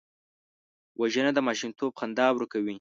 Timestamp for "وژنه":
1.01-1.31